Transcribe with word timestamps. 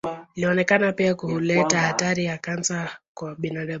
Ilionekana 0.35 0.91
pia 0.93 1.15
kuleta 1.15 1.79
hatari 1.79 2.25
ya 2.25 2.37
kansa 2.37 2.89
kwa 3.13 3.35
binadamu. 3.35 3.69